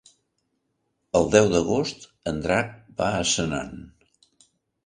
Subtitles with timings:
[1.19, 3.77] El deu d'agost en Drac va a Senan.